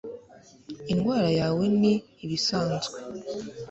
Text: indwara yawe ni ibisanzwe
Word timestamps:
indwara 0.91 1.29
yawe 1.39 1.63
ni 1.79 1.93
ibisanzwe 2.23 2.97